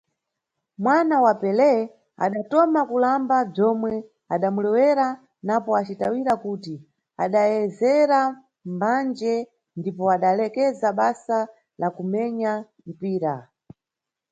[0.83, 1.73] Mwana wa Pelé
[2.25, 3.93] adatoma kulamba bzwomwe
[4.33, 5.07] adamulewera
[5.47, 6.75] napo acitawira kuti
[7.23, 8.19] adayezera
[8.73, 9.35] mbandje
[9.79, 11.37] ndipo adalekeza basa
[11.79, 12.51] la kumenya
[12.89, 13.35] mpira.